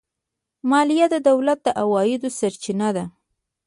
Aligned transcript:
مالیه 0.69 1.05
د 1.11 1.15
دولت 1.29 1.59
د 1.63 1.67
عوایدو 1.81 2.29
سرچینه 2.39 2.89
ده. 2.95 3.05